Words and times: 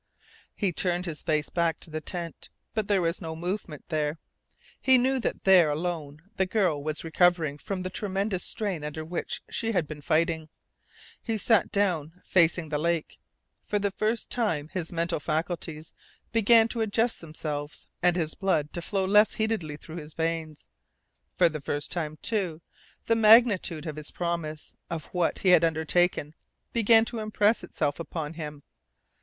He 0.55 0.71
turned 0.71 1.05
his 1.05 1.21
face 1.21 1.51
back 1.51 1.79
to 1.81 1.91
the 1.91 2.01
tent, 2.01 2.49
but 2.73 2.87
there 2.87 3.03
was 3.03 3.21
no 3.21 3.35
movement 3.35 3.83
there. 3.89 4.17
He 4.81 4.97
knew 4.97 5.19
that 5.19 5.43
there 5.43 5.69
alone 5.69 6.23
the 6.37 6.47
girl 6.47 6.83
was 6.83 7.03
recovering 7.03 7.59
from 7.59 7.81
the 7.81 7.91
tremendous 7.91 8.43
strain 8.43 8.83
under 8.83 9.05
which 9.05 9.43
she 9.51 9.73
had 9.73 9.87
been 9.87 10.01
fighting. 10.01 10.49
He 11.21 11.37
sat 11.37 11.71
down, 11.71 12.19
facing 12.25 12.69
the 12.69 12.79
lake. 12.79 13.19
For 13.63 13.77
the 13.77 13.91
first 13.91 14.31
time 14.31 14.69
his 14.69 14.91
mental 14.91 15.19
faculties 15.19 15.93
began 16.31 16.67
to 16.69 16.81
adjust 16.81 17.21
themselves 17.21 17.85
and 18.01 18.15
his 18.15 18.33
blood 18.33 18.73
to 18.73 18.81
flow 18.81 19.05
less 19.05 19.35
heatedly 19.35 19.77
through 19.77 19.97
his 19.97 20.15
veins. 20.15 20.65
For 21.35 21.47
the 21.47 21.61
first 21.61 21.91
time, 21.91 22.17
too, 22.23 22.63
the 23.05 23.13
magnitude 23.15 23.85
of 23.85 23.97
his 23.97 24.09
promise 24.09 24.73
of 24.89 25.05
what 25.13 25.37
he 25.37 25.49
had 25.49 25.63
undertaken 25.63 26.33
began 26.73 27.05
to 27.05 27.19
impress 27.19 27.63
itself 27.63 27.99
upon 27.99 28.33
him. 28.33 28.63